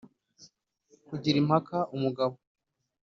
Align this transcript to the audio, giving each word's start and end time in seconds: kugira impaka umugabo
kugira 1.07 1.37
impaka 1.39 1.77
umugabo 1.95 2.35